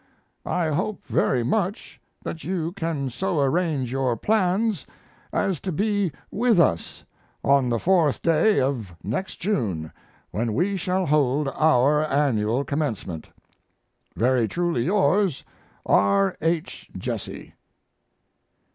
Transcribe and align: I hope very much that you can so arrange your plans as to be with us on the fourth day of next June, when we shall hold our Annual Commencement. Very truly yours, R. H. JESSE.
I 0.47 0.69
hope 0.69 1.05
very 1.05 1.43
much 1.43 2.01
that 2.23 2.43
you 2.43 2.71
can 2.71 3.11
so 3.11 3.39
arrange 3.39 3.91
your 3.91 4.17
plans 4.17 4.87
as 5.31 5.59
to 5.59 5.71
be 5.71 6.11
with 6.31 6.59
us 6.59 7.03
on 7.43 7.69
the 7.69 7.77
fourth 7.77 8.23
day 8.23 8.59
of 8.59 8.95
next 9.03 9.35
June, 9.35 9.91
when 10.31 10.55
we 10.55 10.75
shall 10.75 11.05
hold 11.05 11.49
our 11.49 12.03
Annual 12.03 12.65
Commencement. 12.65 13.29
Very 14.15 14.47
truly 14.47 14.85
yours, 14.85 15.43
R. 15.85 16.35
H. 16.41 16.89
JESSE. 16.97 17.51